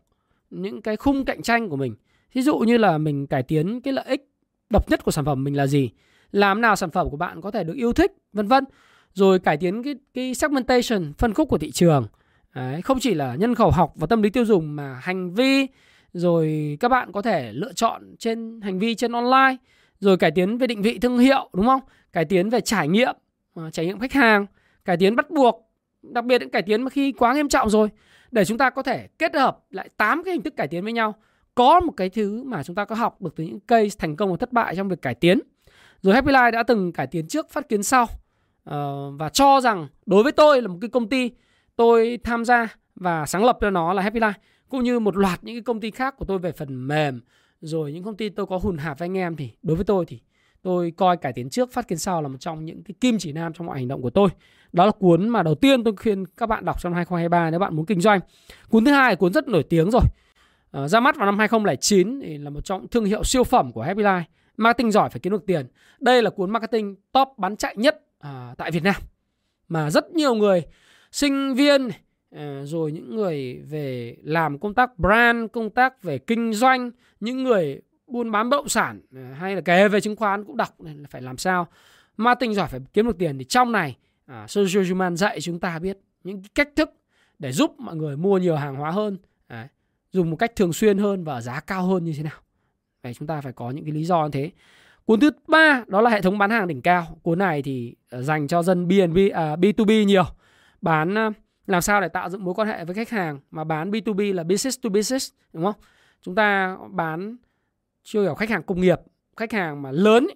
những 0.50 0.82
cái 0.82 0.96
khung 0.96 1.26
cạnh 1.26 1.42
tranh 1.42 1.70
của 1.70 1.76
mình. 1.76 1.96
Ví 2.34 2.42
dụ 2.42 2.58
như 2.58 2.78
là 2.78 2.98
mình 2.98 3.28
cải 3.28 3.44
tiến 3.44 3.82
cái 3.82 3.94
lợi 3.94 4.06
ích 4.06 4.30
độc 4.70 4.90
nhất 4.90 5.04
của 5.04 5.12
sản 5.12 5.26
phẩm 5.26 5.44
mình 5.44 5.58
là 5.58 5.68
gì? 5.68 5.90
Làm 6.32 6.62
nào 6.62 6.76
sản 6.76 6.92
phẩm 6.92 7.10
của 7.10 7.18
bạn 7.18 7.42
có 7.42 7.52
thể 7.52 7.64
được 7.64 7.76
yêu 7.76 7.94
thích 7.94 8.12
vân 8.34 8.48
vân. 8.48 8.64
Rồi 9.14 9.40
cải 9.40 9.58
tiến 9.58 9.84
cái 9.84 9.96
cái 10.14 10.34
segmentation 10.34 11.14
phân 11.18 11.34
khúc 11.34 11.50
của 11.50 11.58
thị 11.58 11.72
trường. 11.72 12.08
Đấy, 12.56 12.82
không 12.82 13.00
chỉ 13.00 13.14
là 13.14 13.36
nhân 13.36 13.56
khẩu 13.56 13.72
học 13.72 13.94
và 13.96 14.08
tâm 14.08 14.22
lý 14.22 14.30
tiêu 14.30 14.46
dùng 14.46 14.76
mà 14.76 15.00
hành 15.02 15.34
vi 15.34 15.68
rồi 16.14 16.78
các 16.80 16.90
bạn 16.90 17.12
có 17.12 17.22
thể 17.22 17.52
lựa 17.54 17.74
chọn 17.74 18.16
trên 18.20 18.62
hành 18.62 18.80
vi 18.80 18.96
trên 18.96 19.12
online 19.12 19.58
rồi 20.04 20.18
cải 20.18 20.32
tiến 20.32 20.58
về 20.58 20.68
định 20.68 20.82
vị 20.82 21.00
thương 21.00 21.18
hiệu 21.18 21.50
đúng 21.54 21.66
không 21.66 21.82
cải 22.14 22.26
tiến 22.26 22.50
về 22.50 22.62
trải 22.62 22.88
nghiệm 22.88 23.16
ờ, 23.54 23.70
trải 23.70 23.86
nghiệm 23.86 24.00
khách 24.00 24.14
hàng 24.14 24.46
cải 24.86 24.98
tiến 24.98 25.16
bắt 25.16 25.30
buộc 25.30 25.70
đặc 26.02 26.26
biệt 26.26 26.42
những 26.42 26.50
cải 26.50 26.62
tiến 26.62 26.82
mà 26.82 26.90
khi 26.90 27.12
quá 27.12 27.34
nghiêm 27.34 27.50
trọng 27.50 27.70
rồi 27.70 27.90
để 28.34 28.46
chúng 28.46 28.58
ta 28.58 28.70
có 28.70 28.84
thể 28.84 29.08
kết 29.20 29.36
hợp 29.36 29.60
lại 29.70 29.90
8 29.98 30.24
cái 30.24 30.34
hình 30.34 30.42
thức 30.42 30.56
cải 30.58 30.68
tiến 30.68 30.84
với 30.84 30.94
nhau. 30.94 31.16
Có 31.56 31.80
một 31.80 31.94
cái 31.98 32.10
thứ 32.10 32.44
mà 32.44 32.64
chúng 32.64 32.76
ta 32.76 32.86
có 32.86 32.96
học 32.96 33.22
được 33.22 33.36
từ 33.36 33.44
những 33.44 33.60
case 33.60 33.96
thành 34.00 34.16
công 34.16 34.32
và 34.32 34.38
thất 34.38 34.54
bại 34.54 34.76
trong 34.76 34.90
việc 34.90 35.02
cải 35.02 35.16
tiến. 35.16 35.40
Rồi 36.02 36.14
Happy 36.14 36.32
Life 36.32 36.52
đã 36.52 36.64
từng 36.64 36.92
cải 36.92 37.08
tiến 37.08 37.28
trước 37.28 37.50
phát 37.50 37.70
kiến 37.70 37.84
sau 37.84 38.04
uh, 38.04 38.10
và 39.20 39.30
cho 39.34 39.62
rằng 39.62 39.88
đối 40.06 40.24
với 40.24 40.32
tôi 40.32 40.62
là 40.62 40.68
một 40.68 40.78
cái 40.82 40.90
công 40.90 41.10
ty 41.10 41.32
tôi 41.76 42.20
tham 42.24 42.46
gia 42.46 42.68
và 42.96 43.26
sáng 43.26 43.46
lập 43.46 43.58
cho 43.62 43.70
nó 43.70 43.94
là 43.94 44.02
Happy 44.02 44.20
Life 44.20 44.34
cũng 44.70 44.84
như 44.84 45.00
một 45.00 45.18
loạt 45.18 45.44
những 45.44 45.56
cái 45.56 45.62
công 45.62 45.80
ty 45.80 45.92
khác 45.92 46.16
của 46.18 46.26
tôi 46.26 46.40
về 46.40 46.52
phần 46.52 46.88
mềm 46.88 47.22
rồi 47.64 47.92
những 47.92 48.04
công 48.04 48.18
ty 48.18 48.30
tôi 48.30 48.46
có 48.46 48.58
hùn 48.58 48.78
hạp 48.78 49.00
với 49.00 49.06
anh 49.06 49.18
em 49.18 49.36
thì 49.36 49.50
đối 49.64 49.76
với 49.76 49.86
tôi 49.86 50.06
thì 50.06 50.20
tôi 50.62 50.94
coi 50.98 51.18
cải 51.18 51.34
tiến 51.34 51.50
trước 51.50 51.74
phát 51.74 51.88
kiến 51.88 51.98
sau 51.98 52.22
là 52.22 52.28
một 52.28 52.38
trong 52.40 52.66
những 52.66 52.84
cái 52.84 52.96
kim 53.02 53.18
chỉ 53.18 53.32
nam 53.32 53.54
trong 53.54 53.68
mọi 53.68 53.78
hành 53.78 53.88
động 53.88 54.02
của 54.02 54.10
tôi. 54.10 54.30
Đó 54.74 54.86
là 54.86 54.92
cuốn 54.92 55.30
mà 55.30 55.44
đầu 55.44 55.56
tiên 55.56 55.84
tôi 55.84 55.96
khuyên 55.96 56.26
các 56.26 56.46
bạn 56.46 56.66
đọc 56.66 56.82
trong 56.82 56.94
2023 56.94 57.50
nếu 57.50 57.60
bạn 57.60 57.76
muốn 57.76 57.86
kinh 57.86 58.02
doanh. 58.02 58.20
Cuốn 58.70 58.86
thứ 58.86 58.92
hai 58.92 59.12
là 59.12 59.16
cuốn 59.16 59.34
rất 59.34 59.48
nổi 59.48 59.64
tiếng 59.64 59.92
rồi. 59.92 60.02
À, 60.72 60.88
ra 60.88 61.00
mắt 61.00 61.16
vào 61.18 61.26
năm 61.26 61.40
2009 61.40 62.20
thì 62.22 62.38
là 62.38 62.50
một 62.50 62.66
trong 62.66 62.88
thương 62.88 63.06
hiệu 63.06 63.24
siêu 63.24 63.44
phẩm 63.44 63.72
của 63.72 63.82
Happy 63.82 64.04
Life. 64.04 64.24
Marketing 64.58 64.92
giỏi 64.92 65.10
phải 65.10 65.20
kiếm 65.20 65.32
được 65.32 65.46
tiền. 65.46 65.66
Đây 66.00 66.22
là 66.22 66.30
cuốn 66.30 66.52
marketing 66.52 66.96
top 67.12 67.28
bán 67.38 67.56
chạy 67.56 67.76
nhất 67.78 68.02
à, 68.20 68.56
tại 68.58 68.72
Việt 68.72 68.84
Nam. 68.84 68.96
Mà 69.68 69.90
rất 69.90 70.12
nhiều 70.12 70.36
người 70.36 70.64
sinh 71.12 71.54
viên 71.56 71.90
à, 72.36 72.62
rồi 72.66 72.92
những 72.92 73.16
người 73.16 73.62
về 73.70 74.16
làm 74.24 74.60
công 74.60 74.74
tác 74.74 75.00
brand 75.00 75.52
công 75.52 75.70
tác 75.70 76.04
về 76.04 76.18
kinh 76.18 76.54
doanh 76.54 76.92
những 77.20 77.44
người 77.44 77.82
buôn 78.08 78.32
bán 78.32 78.50
bất 78.50 78.58
động 78.58 78.70
sản 78.70 79.02
à, 79.16 79.36
hay 79.40 79.56
là 79.56 79.62
kể 79.62 79.88
về 79.88 80.02
chứng 80.02 80.16
khoán 80.16 80.44
cũng 80.44 80.58
đọc 80.58 80.82
nên 80.82 81.02
là 81.02 81.08
phải 81.10 81.22
làm 81.22 81.38
sao. 81.38 81.68
Marketing 82.18 82.54
giỏi 82.54 82.68
phải 82.68 82.80
kiếm 82.94 83.06
được 83.06 83.18
tiền 83.18 83.38
thì 83.38 83.44
trong 83.44 83.72
này 83.72 83.98
à, 84.26 84.46
Social 84.48 84.90
Human 84.90 85.18
dạy 85.18 85.42
chúng 85.42 85.60
ta 85.60 85.80
biết 85.80 85.98
những 86.24 86.42
cách 86.56 86.70
thức 86.76 86.90
để 87.40 87.52
giúp 87.52 87.76
mọi 87.78 87.96
người 87.96 88.18
mua 88.18 88.38
nhiều 88.38 88.56
hàng 88.56 88.76
hóa 88.76 88.92
hơn. 88.92 89.18
À, 89.48 89.68
dùng 90.12 90.30
một 90.30 90.36
cách 90.36 90.56
thường 90.56 90.74
xuyên 90.74 90.98
hơn 90.98 91.24
và 91.24 91.42
giá 91.42 91.60
cao 91.60 91.86
hơn 91.86 92.04
như 92.04 92.14
thế 92.18 92.24
nào. 92.24 92.40
Vậy 93.04 93.14
chúng 93.14 93.28
ta 93.28 93.42
phải 93.42 93.54
có 93.54 93.72
những 93.72 93.86
cái 93.86 93.94
lý 93.94 94.04
do 94.04 94.24
như 94.24 94.30
thế. 94.32 94.52
Cuốn 95.06 95.20
thứ 95.20 95.32
ba 95.48 95.84
đó 95.88 96.02
là 96.02 96.10
hệ 96.10 96.22
thống 96.22 96.38
bán 96.38 96.50
hàng 96.50 96.68
đỉnh 96.68 96.82
cao. 96.82 97.20
Cuốn 97.22 97.40
này 97.40 97.62
thì 97.62 97.96
ờ, 98.10 98.22
dành 98.22 98.48
cho 98.48 98.64
dân 98.64 98.88
B&B 98.88 99.18
à, 99.34 99.56
B2B 99.56 100.04
nhiều. 100.04 100.26
Bán 100.82 101.18
à, 101.18 101.32
làm 101.68 101.82
sao 101.82 102.02
để 102.02 102.08
tạo 102.08 102.30
dựng 102.30 102.44
mối 102.44 102.54
quan 102.54 102.68
hệ 102.68 102.86
với 102.86 102.96
khách 102.96 103.10
hàng 103.10 103.40
mà 103.52 103.64
bán 103.64 103.92
B2B 103.92 104.34
là 104.34 104.44
business 104.44 104.80
to 104.84 104.90
business 104.90 105.32
đúng 105.54 105.64
không? 105.64 105.76
Chúng 106.22 106.36
ta 106.36 106.78
bán 106.92 107.38
chưa 108.04 108.22
hiểu 108.22 108.36
khách 108.36 108.50
hàng 108.50 108.64
công 108.64 108.82
nghiệp 108.82 109.00
khách 109.38 109.54
hàng 109.54 109.82
mà 109.82 109.92
lớn 109.92 110.28
ấy, 110.28 110.36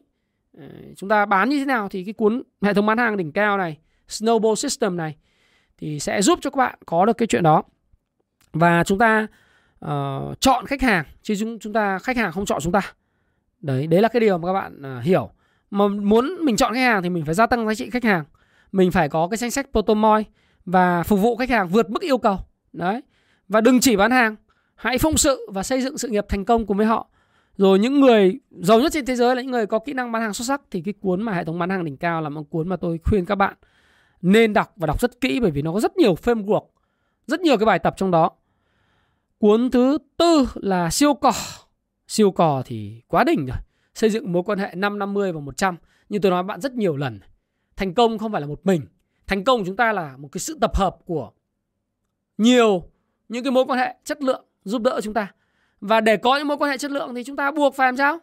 ờ, 0.57 0.75
chúng 0.95 1.09
ta 1.09 1.25
bán 1.25 1.49
như 1.49 1.59
thế 1.59 1.65
nào 1.65 1.89
thì 1.89 2.03
cái 2.03 2.13
cuốn 2.13 2.43
hệ 2.61 2.73
thống 2.73 2.85
bán 2.85 2.97
hàng 2.97 3.17
đỉnh 3.17 3.31
cao 3.31 3.57
này 3.57 3.77
snowball 4.07 4.55
system 4.55 4.97
này 4.97 5.15
thì 5.77 5.99
sẽ 5.99 6.21
giúp 6.21 6.39
cho 6.41 6.49
các 6.49 6.57
bạn 6.57 6.79
có 6.85 7.05
được 7.05 7.17
cái 7.17 7.27
chuyện 7.27 7.43
đó. 7.43 7.63
Và 8.53 8.83
chúng 8.83 8.97
ta 8.97 9.27
uh, 9.85 10.41
chọn 10.41 10.65
khách 10.65 10.81
hàng 10.81 11.05
chứ 11.21 11.35
chúng 11.39 11.59
chúng 11.59 11.73
ta 11.73 11.99
khách 11.99 12.17
hàng 12.17 12.31
không 12.31 12.45
chọn 12.45 12.61
chúng 12.61 12.71
ta. 12.71 12.81
Đấy 13.61 13.87
đấy 13.87 14.01
là 14.01 14.07
cái 14.07 14.19
điều 14.19 14.37
mà 14.37 14.47
các 14.47 14.53
bạn 14.53 14.97
uh, 14.97 15.03
hiểu. 15.03 15.29
Mà 15.71 15.87
muốn 15.87 16.37
mình 16.41 16.55
chọn 16.55 16.73
khách 16.73 16.79
hàng 16.79 17.03
thì 17.03 17.09
mình 17.09 17.25
phải 17.25 17.35
gia 17.35 17.45
tăng 17.45 17.67
giá 17.67 17.75
trị 17.75 17.89
khách 17.89 18.03
hàng. 18.03 18.23
Mình 18.71 18.91
phải 18.91 19.09
có 19.09 19.27
cái 19.27 19.37
danh 19.37 19.51
sách 19.51 19.67
Potomoy 19.73 20.23
và 20.67 21.03
phục 21.03 21.19
vụ 21.19 21.35
khách 21.35 21.49
hàng 21.49 21.67
vượt 21.67 21.89
mức 21.89 22.01
yêu 22.01 22.17
cầu. 22.17 22.37
Đấy. 22.73 23.01
Và 23.47 23.61
đừng 23.61 23.79
chỉ 23.79 23.95
bán 23.95 24.11
hàng, 24.11 24.35
hãy 24.75 24.97
phụng 24.97 25.17
sự 25.17 25.49
và 25.53 25.63
xây 25.63 25.81
dựng 25.81 25.97
sự 25.97 26.07
nghiệp 26.07 26.25
thành 26.29 26.45
công 26.45 26.65
cùng 26.65 26.77
với 26.77 26.85
họ. 26.85 27.09
Rồi 27.57 27.79
những 27.79 27.99
người, 27.99 28.39
giàu 28.51 28.79
nhất 28.79 28.91
trên 28.93 29.05
thế 29.05 29.15
giới 29.15 29.35
là 29.35 29.41
những 29.41 29.51
người 29.51 29.65
có 29.65 29.79
kỹ 29.79 29.93
năng 29.93 30.11
bán 30.11 30.21
hàng 30.21 30.33
xuất 30.33 30.45
sắc 30.45 30.61
thì 30.71 30.81
cái 30.81 30.93
cuốn 31.01 31.21
mà 31.21 31.33
hệ 31.33 31.43
thống 31.43 31.59
bán 31.59 31.69
hàng 31.69 31.85
đỉnh 31.85 31.97
cao 31.97 32.21
là 32.21 32.29
một 32.29 32.43
cuốn 32.49 32.69
mà 32.69 32.75
tôi 32.75 32.99
khuyên 33.03 33.25
các 33.25 33.35
bạn 33.35 33.53
nên 34.21 34.53
đọc 34.53 34.73
và 34.75 34.87
đọc 34.87 35.01
rất 35.01 35.21
kỹ 35.21 35.39
bởi 35.39 35.51
vì 35.51 35.61
nó 35.61 35.73
có 35.73 35.79
rất 35.79 35.97
nhiều 35.97 36.13
framework, 36.13 36.65
rất 37.27 37.41
nhiều 37.41 37.57
cái 37.57 37.65
bài 37.65 37.79
tập 37.79 37.93
trong 37.97 38.11
đó. 38.11 38.31
Cuốn 39.37 39.71
thứ 39.71 39.97
tư 40.17 40.47
là 40.55 40.89
siêu 40.89 41.13
cò 41.13 41.31
siêu 42.07 42.31
cò 42.31 42.61
thì 42.65 43.01
quá 43.07 43.23
đỉnh 43.23 43.45
rồi. 43.45 43.57
Xây 43.93 44.09
dựng 44.09 44.31
mối 44.31 44.43
quan 44.45 44.59
hệ 44.59 44.71
5 44.75 44.99
50 44.99 45.31
và 45.31 45.39
100 45.39 45.75
như 46.09 46.19
tôi 46.19 46.31
nói 46.31 46.43
bạn 46.43 46.61
rất 46.61 46.73
nhiều 46.73 46.97
lần, 46.97 47.19
thành 47.75 47.93
công 47.93 48.17
không 48.17 48.31
phải 48.31 48.41
là 48.41 48.47
một 48.47 48.65
mình 48.65 48.81
thành 49.27 49.43
công 49.43 49.63
chúng 49.65 49.75
ta 49.75 49.93
là 49.93 50.17
một 50.17 50.29
cái 50.31 50.39
sự 50.39 50.57
tập 50.61 50.77
hợp 50.77 50.97
của 51.05 51.31
nhiều 52.37 52.83
những 53.29 53.43
cái 53.43 53.51
mối 53.51 53.65
quan 53.67 53.79
hệ 53.79 53.95
chất 54.03 54.23
lượng 54.23 54.45
giúp 54.63 54.81
đỡ 54.81 55.01
chúng 55.03 55.13
ta. 55.13 55.33
Và 55.81 56.01
để 56.01 56.17
có 56.17 56.37
những 56.37 56.47
mối 56.47 56.57
quan 56.57 56.71
hệ 56.71 56.77
chất 56.77 56.91
lượng 56.91 57.15
thì 57.15 57.23
chúng 57.23 57.35
ta 57.35 57.51
buộc 57.51 57.75
phải 57.75 57.87
làm 57.87 57.97
sao? 57.97 58.19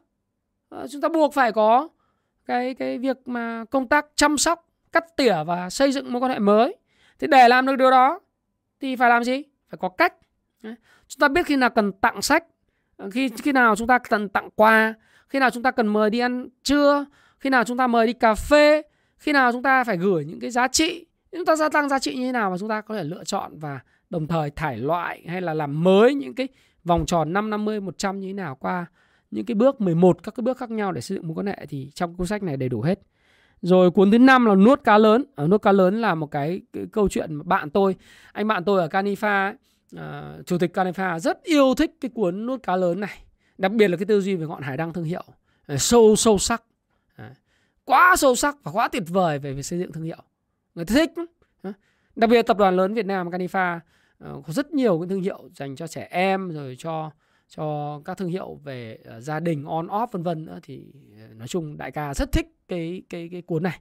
À, 0.71 0.87
chúng 0.91 1.01
ta 1.01 1.09
buộc 1.09 1.35
phải 1.35 1.53
có 1.53 1.89
cái 2.47 2.75
cái 2.75 2.99
việc 2.99 3.29
mà 3.29 3.65
công 3.71 3.89
tác 3.89 4.07
chăm 4.15 4.39
sóc, 4.39 4.69
cắt 4.93 5.17
tỉa 5.17 5.45
và 5.47 5.71
xây 5.71 5.93
dựng 5.93 6.13
mối 6.13 6.21
quan 6.21 6.33
hệ 6.33 6.39
mới. 6.39 6.77
Thì 7.19 7.27
để 7.27 7.49
làm 7.49 7.67
được 7.67 7.77
điều 7.77 7.91
đó 7.91 8.21
thì 8.81 8.97
phải 8.97 9.11
làm 9.11 9.25
gì? 9.25 9.43
Phải 9.69 9.79
có 9.81 9.89
cách. 9.89 10.15
Chúng 11.09 11.21
ta 11.21 11.29
biết 11.29 11.47
khi 11.47 11.57
nào 11.57 11.71
cần 11.71 11.93
tặng 11.93 12.23
sách 12.23 12.45
à, 12.97 13.07
khi 13.13 13.29
khi 13.29 13.53
nào 13.53 13.77
chúng 13.77 13.87
ta 13.87 13.99
cần 13.99 14.29
tặng 14.29 14.49
quà, 14.57 14.95
khi 15.29 15.39
nào 15.39 15.51
chúng 15.51 15.63
ta 15.63 15.71
cần 15.71 15.87
mời 15.87 16.11
đi 16.11 16.19
ăn 16.19 16.49
trưa, 16.63 17.05
khi 17.39 17.51
nào 17.51 17.65
chúng 17.65 17.77
ta 17.77 17.87
mời 17.87 18.07
đi 18.07 18.13
cà 18.13 18.35
phê 18.35 18.83
khi 19.19 19.33
nào 19.33 19.53
chúng 19.53 19.63
ta 19.63 19.85
phải 19.85 19.97
gửi 19.97 20.25
những 20.25 20.41
cái 20.41 20.51
giá 20.51 20.69
trị 20.69 21.07
chúng 21.33 21.45
ta 21.45 21.57
gia 21.57 21.69
tăng 21.69 21.89
giá 21.89 21.99
trị 21.99 22.15
như 22.15 22.27
thế 22.27 22.33
nào 22.33 22.51
và 22.51 22.59
chúng 22.59 22.69
ta 22.69 22.81
có 22.81 22.95
thể 22.95 23.05
lựa 23.05 23.25
chọn 23.25 23.59
và 23.59 23.81
đồng 24.11 24.27
thời 24.27 24.51
thải 24.51 24.79
loại 24.79 25.23
hay 25.29 25.41
là 25.41 25.55
làm 25.55 25.85
mới 25.85 26.15
những 26.15 26.35
cái 26.35 26.49
vòng 26.85 27.07
tròn 27.07 27.33
5 27.33 27.51
50 27.51 27.81
100 27.81 28.21
như 28.21 28.27
thế 28.27 28.33
nào 28.33 28.55
qua 28.55 28.87
những 29.31 29.47
cái 29.47 29.55
bước 29.55 29.81
11 29.81 30.23
các 30.23 30.35
cái 30.35 30.43
bước 30.43 30.59
khác 30.59 30.71
nhau 30.71 30.93
để 30.93 31.01
xây 31.01 31.17
dựng 31.17 31.27
mối 31.27 31.35
quan 31.35 31.47
hệ 31.47 31.67
thì 31.69 31.91
trong 31.95 32.15
cuốn 32.15 32.27
sách 32.27 32.43
này 32.43 32.57
đầy 32.57 32.69
đủ 32.69 32.83
hết. 32.83 33.01
Rồi 33.63 33.91
cuốn 33.91 34.11
thứ 34.11 34.19
năm 34.19 34.47
là 34.47 34.55
nuốt 34.55 34.85
cá 34.85 34.99
lớn. 34.99 35.25
Ở 35.35 35.47
nuốt 35.47 35.63
cá 35.63 35.73
lớn 35.73 36.01
là 36.01 36.15
một 36.15 36.31
cái, 36.31 36.61
cái 36.73 36.87
câu 36.93 37.09
chuyện 37.09 37.35
mà 37.35 37.43
bạn 37.43 37.71
tôi, 37.71 37.97
anh 38.33 38.49
bạn 38.49 38.65
tôi 38.65 38.81
ở 38.81 38.89
Canifa 38.89 39.47
ấy, 39.47 39.55
uh, 40.41 40.47
chủ 40.47 40.59
tịch 40.59 40.77
Canifa 40.77 41.19
rất 41.19 41.43
yêu 41.43 41.75
thích 41.75 41.97
cái 42.01 42.11
cuốn 42.15 42.47
nuốt 42.47 42.63
cá 42.63 42.77
lớn 42.77 43.01
này. 43.01 43.19
Đặc 43.59 43.73
biệt 43.73 43.89
là 43.89 43.97
cái 43.97 44.07
tư 44.07 44.21
duy 44.21 44.35
về 44.35 44.47
ngọn 44.47 44.63
hải 44.63 44.77
đăng 44.77 44.93
thương 44.93 45.05
hiệu. 45.05 45.25
Ờ, 45.67 45.77
sâu 45.77 46.17
sâu 46.17 46.39
sắc. 46.39 46.63
Quá 47.85 48.17
sâu 48.17 48.35
sắc 48.35 48.57
và 48.63 48.73
quá 48.73 48.89
tuyệt 48.89 49.03
vời 49.09 49.39
về 49.39 49.53
việc 49.53 49.63
xây 49.63 49.79
dựng 49.79 49.93
thương 49.93 50.05
hiệu. 50.05 50.23
Người 50.75 50.85
ta 50.85 50.95
thích. 50.95 51.11
Đặc 52.17 52.31
biệt 52.31 52.43
tập 52.43 52.59
đoàn 52.59 52.77
lớn 52.77 52.95
Việt 52.95 53.07
Nam, 53.07 53.31
Canifa 53.31 53.81
ờ, 54.19 54.43
có 54.47 54.53
rất 54.53 54.73
nhiều 54.73 55.01
cái 55.01 55.09
thương 55.09 55.23
hiệu 55.23 55.49
dành 55.55 55.77
cho 55.77 55.87
trẻ 55.87 56.09
em, 56.11 56.51
rồi 56.51 56.77
cho 56.79 57.11
cho 57.49 58.01
các 58.05 58.19
thương 58.19 58.29
hiệu 58.29 58.61
về 58.65 58.99
ờ, 59.05 59.21
gia 59.21 59.41
đình, 59.41 59.65
on, 59.65 59.87
off, 59.87 60.07
vân 60.13 60.23
vân 60.23 60.45
nữa 60.45 60.59
thì 60.63 60.87
ờ, 61.21 61.35
nói 61.35 61.49
chung 61.49 61.77
đại 61.77 61.91
ca 61.91 62.15
rất 62.15 62.33
thích 62.33 62.47
cái 62.69 63.03
cái 63.09 63.29
cái 63.33 63.43
cuốn 63.43 63.63
này. 63.63 63.79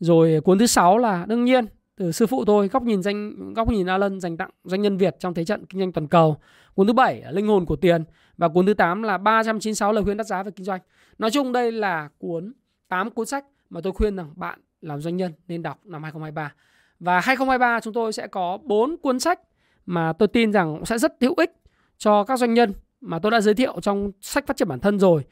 Rồi 0.00 0.40
cuốn 0.40 0.58
thứ 0.58 0.66
sáu 0.66 0.98
là 0.98 1.26
đương 1.28 1.44
nhiên, 1.44 1.66
từ 1.96 2.12
sư 2.12 2.26
phụ 2.26 2.44
tôi, 2.44 2.68
góc 2.68 2.82
nhìn 2.82 3.02
danh, 3.02 3.52
góc 3.54 3.68
nhìn 3.68 3.86
Alan 3.86 4.20
dành 4.20 4.36
tặng 4.36 4.50
doanh 4.64 4.82
nhân 4.82 4.96
Việt 4.96 5.16
trong 5.18 5.34
thế 5.34 5.44
trận 5.44 5.66
kinh 5.66 5.80
doanh 5.80 5.92
toàn 5.92 6.08
cầu. 6.08 6.36
Cuốn 6.74 6.86
thứ 6.86 6.92
bảy 6.92 7.22
là 7.22 7.30
linh 7.30 7.46
hồn 7.46 7.66
của 7.66 7.76
tiền 7.76 8.04
và 8.36 8.48
cuốn 8.48 8.66
thứ 8.66 8.74
8 8.74 9.02
là 9.02 9.18
396 9.18 9.92
lời 9.92 10.04
khuyên 10.04 10.16
đắt 10.16 10.26
giá 10.26 10.42
về 10.42 10.50
kinh 10.50 10.64
doanh. 10.64 10.80
Nói 11.18 11.30
chung 11.30 11.52
đây 11.52 11.72
là 11.72 12.08
cuốn 12.18 12.52
8 12.94 13.10
cuốn 13.10 13.26
sách 13.26 13.44
mà 13.70 13.80
tôi 13.80 13.92
khuyên 13.92 14.16
rằng 14.16 14.32
bạn 14.36 14.58
làm 14.80 15.00
doanh 15.00 15.16
nhân 15.16 15.32
nên 15.48 15.62
đọc 15.62 15.80
năm 15.84 16.02
2023. 16.02 16.54
Và 17.00 17.20
2023 17.20 17.80
chúng 17.80 17.94
tôi 17.94 18.12
sẽ 18.12 18.26
có 18.26 18.58
4 18.62 18.96
cuốn 18.96 19.20
sách 19.20 19.40
mà 19.86 20.12
tôi 20.12 20.28
tin 20.28 20.52
rằng 20.52 20.84
sẽ 20.84 20.98
rất 20.98 21.12
hữu 21.20 21.34
ích 21.36 21.52
cho 21.98 22.24
các 22.24 22.38
doanh 22.38 22.54
nhân 22.54 22.72
mà 23.00 23.18
tôi 23.18 23.30
đã 23.30 23.40
giới 23.40 23.54
thiệu 23.54 23.80
trong 23.82 24.12
sách 24.20 24.46
phát 24.46 24.56
triển 24.56 24.68
bản 24.68 24.80
thân 24.80 24.98
rồi. 24.98 25.24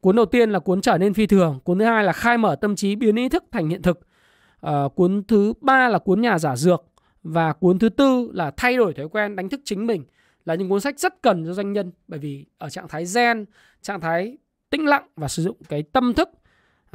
Cuốn 0.00 0.16
đầu 0.16 0.26
tiên 0.26 0.50
là 0.50 0.58
cuốn 0.58 0.80
trở 0.80 0.98
nên 0.98 1.14
phi 1.14 1.26
thường, 1.26 1.60
cuốn 1.64 1.78
thứ 1.78 1.84
hai 1.84 2.04
là 2.04 2.12
khai 2.12 2.38
mở 2.38 2.56
tâm 2.60 2.76
trí 2.76 2.96
biến 2.96 3.16
ý 3.16 3.28
thức 3.28 3.44
thành 3.52 3.68
hiện 3.68 3.82
thực. 3.82 4.00
À, 4.60 4.82
cuốn 4.94 5.22
thứ 5.28 5.52
ba 5.60 5.88
là 5.88 5.98
cuốn 5.98 6.20
nhà 6.20 6.38
giả 6.38 6.56
dược 6.56 6.84
và 7.22 7.52
cuốn 7.52 7.78
thứ 7.78 7.88
tư 7.88 8.30
là 8.34 8.50
thay 8.56 8.76
đổi 8.76 8.94
thói 8.94 9.08
quen 9.08 9.36
đánh 9.36 9.48
thức 9.48 9.60
chính 9.64 9.86
mình 9.86 10.04
là 10.44 10.54
những 10.54 10.68
cuốn 10.68 10.80
sách 10.80 10.98
rất 10.98 11.22
cần 11.22 11.46
cho 11.46 11.52
doanh 11.52 11.72
nhân 11.72 11.92
bởi 12.08 12.18
vì 12.18 12.46
ở 12.58 12.70
trạng 12.70 12.88
thái 12.88 13.04
zen, 13.04 13.44
trạng 13.82 14.00
thái 14.00 14.38
tĩnh 14.70 14.86
lặng 14.86 15.08
và 15.16 15.28
sử 15.28 15.42
dụng 15.42 15.56
cái 15.68 15.82
tâm 15.82 16.14
thức, 16.14 16.30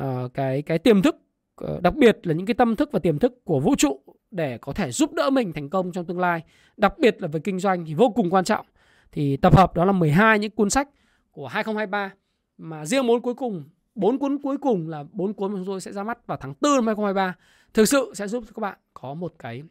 uh, 0.01 0.33
cái 0.33 0.62
cái 0.62 0.79
tiềm 0.79 1.01
thức, 1.01 1.15
uh, 1.63 1.81
đặc 1.81 1.95
biệt 1.95 2.27
là 2.27 2.33
những 2.33 2.45
cái 2.45 2.53
tâm 2.53 2.75
thức 2.75 2.89
và 2.91 3.00
tiềm 3.00 3.19
thức 3.19 3.45
của 3.45 3.59
vũ 3.59 3.75
trụ 3.75 4.00
để 4.31 4.57
có 4.57 4.73
thể 4.73 4.91
giúp 4.91 5.13
đỡ 5.13 5.29
mình 5.29 5.53
thành 5.53 5.69
công 5.69 5.91
trong 5.91 6.05
tương 6.05 6.19
lai, 6.19 6.41
đặc 6.77 7.00
biệt 7.00 7.21
là 7.21 7.27
về 7.27 7.39
kinh 7.39 7.59
doanh 7.59 7.85
thì 7.85 7.93
vô 7.93 8.09
cùng 8.09 8.29
quan 8.29 8.43
trọng. 8.43 8.65
Thì 9.12 9.38
tập 9.38 9.57
hợp 9.57 9.75
đó 9.75 9.85
là 9.85 9.91
12 9.91 10.39
những 10.39 10.51
cuốn 10.51 10.69
sách 10.69 10.89
của 11.31 11.47
2023 11.47 12.12
mà 12.57 12.85
riêng 12.85 13.07
bốn 13.07 13.21
cuối 13.21 13.33
cùng, 13.33 13.63
bốn 13.95 14.19
cuốn 14.19 14.38
cuối 14.43 14.57
cùng 14.57 14.89
là 14.89 15.03
bốn 15.12 15.33
cuốn 15.33 15.51
mà 15.51 15.57
chúng 15.57 15.65
tôi 15.65 15.81
sẽ 15.81 15.91
ra 15.91 16.03
mắt 16.03 16.27
vào 16.27 16.38
tháng 16.41 16.53
4 16.62 16.75
năm 16.75 16.88
2023 16.88 17.35
thực 17.73 17.85
sự 17.85 18.12
sẽ 18.15 18.27
giúp 18.27 18.43
các 18.55 18.62
bạn 18.62 18.77
có 18.93 19.13
một 19.13 19.33
cái 19.39 19.63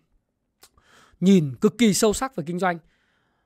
nhìn 1.20 1.54
cực 1.60 1.78
kỳ 1.78 1.94
sâu 1.94 2.12
sắc 2.12 2.36
về 2.36 2.44
kinh 2.46 2.58
doanh. 2.58 2.78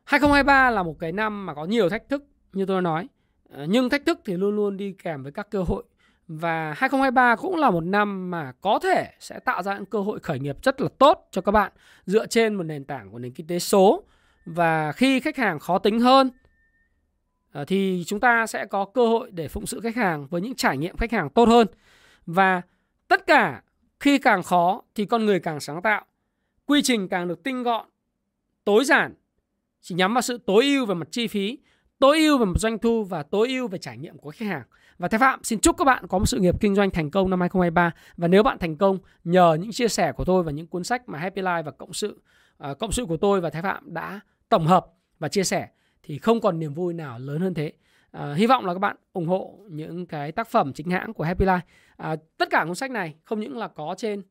2023 0.04 0.71
là 0.71 0.83
một 0.83 0.99
cái 0.99 1.12
năm 1.12 1.47
mà 1.47 1.54
có 1.54 1.64
nhiều 1.64 1.88
thách 1.88 2.09
thức 2.09 2.25
như 2.52 2.66
tôi 2.66 2.83
nói, 2.83 3.09
ờ, 3.49 3.66
nhưng 3.68 3.90
thách 3.90 4.06
thức 4.06 4.21
thì 4.25 4.37
luôn 4.37 4.56
luôn 4.56 4.76
đi 4.76 4.92
kèm 4.92 5.23
với 5.23 5.33
các 5.33 5.50
cơ 5.50 5.62
hội 5.62 5.85
và 6.28 6.75
2023 6.76 7.37
cũng 7.37 7.56
là 7.56 7.71
một 7.71 7.85
năm 7.85 8.30
mà 8.30 8.52
có 8.61 8.78
thể 8.83 9.12
sẽ 9.21 9.38
tạo 9.38 9.62
ra 9.62 9.75
những 9.75 9.87
cơ 9.87 10.00
hội 10.00 10.21
khởi 10.21 10.38
nghiệp 10.38 10.56
rất 10.62 10.80
là 10.80 10.88
tốt 10.99 11.28
cho 11.30 11.40
các 11.40 11.52
bạn 11.52 11.73
dựa 12.06 12.26
trên 12.26 12.54
một 12.54 12.62
nền 12.62 12.85
tảng 12.85 13.11
của 13.11 13.18
nền 13.18 13.33
kinh 13.33 13.47
tế 13.47 13.59
số. 13.59 14.02
Và 14.47 14.92
khi 14.92 15.21
khách 15.21 15.37
hàng 15.37 15.59
khó 15.59 15.78
tính 15.78 16.00
hơn 16.00 16.30
ờ, 17.52 17.64
thì 17.64 18.04
chúng 18.06 18.21
ta 18.21 18.47
sẽ 18.47 18.66
có 18.66 18.85
cơ 18.85 19.06
hội 19.06 19.30
để 19.30 19.49
phụng 19.49 19.66
sự 19.66 19.80
khách 19.80 19.97
hàng 19.97 20.26
với 20.26 20.40
những 20.40 20.54
trải 20.54 20.76
nghiệm 20.76 20.97
khách 20.97 21.12
hàng 21.12 21.30
tốt 21.30 21.49
hơn. 21.49 21.66
Và 22.26 22.62
tất 23.09 23.26
cả 23.26 23.62
khi 24.00 24.18
càng 24.18 24.42
khó 24.42 24.83
thì 24.95 25.06
con 25.06 25.26
người 25.26 25.40
càng 25.40 25.61
sáng 25.61 25.83
tạo, 25.83 26.04
quy 26.66 26.83
trình 26.83 27.09
càng 27.09 27.28
được 27.28 27.42
tinh 27.42 27.62
gọn, 27.62 27.87
tối 28.64 28.85
giản 28.85 29.14
chỉ 29.80 29.95
nhắm 29.95 30.14
vào 30.14 30.23
sự 30.23 30.38
tối 30.47 30.64
ưu 30.64 30.87
về 30.87 30.95
mặt 30.95 31.09
chi 31.11 31.26
phí, 31.26 31.59
tối 31.99 32.18
ưu 32.18 32.38
về 32.38 32.45
mặt 32.45 32.59
doanh 32.59 32.78
thu 32.78 33.04
và 33.04 33.23
tối 33.23 33.49
ưu 33.49 33.68
về 33.68 33.78
trải 33.78 33.99
nghiệm 33.99 34.18
của 34.18 34.30
khách 34.30 34.47
hàng. 34.47 34.62
Và 34.99 35.09
Thái 35.09 35.19
Phạm 35.19 35.45
xin 35.45 35.59
chúc 35.59 35.76
các 35.76 35.85
bạn 35.85 36.07
có 36.07 36.19
một 36.19 36.26
sự 36.26 36.38
nghiệp 36.38 36.55
kinh 36.61 36.75
doanh 36.75 36.91
thành 36.91 37.11
công 37.11 37.31
năm 37.31 37.41
2023 37.41 37.91
và 38.17 38.29
nếu 38.29 38.43
bạn 38.43 38.59
thành 38.59 38.76
công 38.76 38.99
nhờ 39.25 39.57
những 39.61 39.73
chia 39.73 39.88
sẻ 39.88 40.12
của 40.12 40.25
tôi 40.25 40.43
và 40.43 40.53
những 40.53 40.67
cuốn 40.67 40.85
sách 40.85 41.09
mà 41.09 41.19
Happy 41.19 41.43
Life 41.43 41.62
và 41.62 41.71
cộng 41.71 41.93
sự 41.93 42.21
uh, 42.71 42.79
cộng 42.79 42.93
sự 42.93 43.05
của 43.05 43.17
tôi 43.17 43.41
và 43.41 43.50
Thái 43.50 43.62
Phạm 43.62 43.95
đã 43.95 44.21
tổng 44.49 44.67
hợp 44.67 44.87
và 45.19 45.29
chia 45.29 45.45
sẻ 45.45 45.69
thì 46.03 46.19
không 46.19 46.41
còn 46.41 46.59
niềm 46.59 46.75
vui 46.75 46.95
nào 46.95 47.19
lớn 47.19 47.41
hơn 47.41 47.55
thế. 47.55 47.73
À, 48.11 48.35
hy 48.35 48.47
vọng 48.47 48.67
là 48.67 48.73
các 48.73 48.79
bạn 48.79 48.97
ủng 49.12 49.26
hộ 49.26 49.59
những 49.71 50.07
cái 50.07 50.33
tác 50.33 50.49
phẩm 50.49 50.73
chính 50.73 50.91
hãng 50.91 51.15
của 51.15 51.25
Happy 51.25 51.45
Life. 51.45 51.61
À, 51.97 52.17
tất 52.38 52.50
cả 52.50 52.65
cuốn 52.65 52.75
sách 52.75 52.91
này 52.91 53.15
không 53.25 53.41
những 53.41 53.59
là 53.59 53.69
có 53.69 53.95
trên 53.99 54.23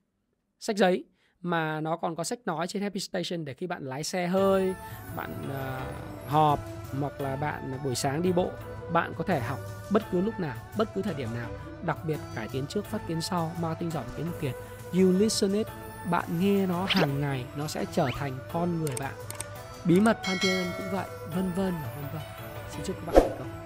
sách 0.59 0.77
giấy 0.77 1.05
mà 1.41 1.81
nó 1.81 1.97
còn 1.97 2.15
có 2.15 2.23
sách 2.23 2.39
nói 2.45 2.67
trên 2.67 2.81
Happy 2.81 2.99
Station 2.99 3.45
để 3.45 3.53
khi 3.53 3.67
bạn 3.67 3.85
lái 3.85 4.03
xe 4.03 4.27
hơi, 4.27 4.73
bạn 5.15 5.31
uh, 5.43 6.31
họp 6.31 6.59
hoặc 6.99 7.21
là 7.21 7.35
bạn 7.35 7.73
buổi 7.83 7.95
sáng 7.95 8.21
đi 8.21 8.31
bộ, 8.31 8.51
bạn 8.91 9.13
có 9.17 9.23
thể 9.23 9.39
học 9.39 9.59
bất 9.89 10.03
cứ 10.11 10.21
lúc 10.21 10.39
nào, 10.39 10.55
bất 10.77 10.93
cứ 10.95 11.01
thời 11.01 11.13
điểm 11.13 11.29
nào. 11.35 11.49
Đặc 11.81 11.97
biệt 12.03 12.17
cải 12.35 12.47
tiến 12.47 12.65
trước, 12.67 12.85
phát 12.85 12.99
kiến 13.07 13.21
sau, 13.21 13.51
marketing 13.59 13.91
giỏi 13.91 14.03
kiến 14.17 14.25
kiệt. 14.41 14.55
You 14.93 15.11
listen 15.11 15.53
it, 15.53 15.67
bạn 16.09 16.39
nghe 16.39 16.65
nó 16.65 16.85
hàng 16.89 17.21
ngày, 17.21 17.45
nó 17.55 17.67
sẽ 17.67 17.85
trở 17.93 18.09
thành 18.17 18.37
con 18.53 18.79
người 18.79 18.95
bạn. 18.99 19.13
Bí 19.83 19.99
mật 19.99 20.17
Phan 20.23 20.37
Thiên 20.41 20.65
cũng 20.77 20.91
vậy, 20.91 21.07
vân 21.35 21.51
vân 21.55 21.73
và 21.83 21.91
vân 21.95 22.05
vân. 22.13 22.21
Xin 22.71 22.81
chúc 22.85 22.95
các 22.95 23.05
bạn 23.05 23.15
thành 23.29 23.39
công. 23.39 23.64